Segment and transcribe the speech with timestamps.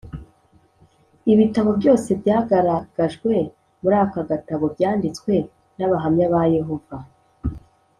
[1.33, 3.33] Ibitabo byose byagaragajwe
[3.81, 5.31] muri aka gatabo byanditswe
[5.77, 6.97] n’Abahamya ba Yehova